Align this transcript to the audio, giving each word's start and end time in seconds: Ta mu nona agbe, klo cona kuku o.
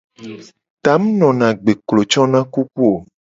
Ta 0.83 0.93
mu 1.01 1.09
nona 1.19 1.45
agbe, 1.51 1.71
klo 1.87 2.01
cona 2.11 2.39
kuku 2.53 2.81
o. 2.93 2.95